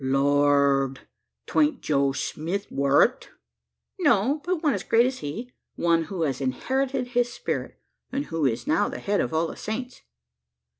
[0.03, 1.01] "Lord!
[1.45, 3.29] 'Twan't Joe Smith, wur it?"
[3.99, 7.79] "No; but one as great as he one who has inherited his spirit;
[8.11, 10.01] and who is now the head of all the Saints."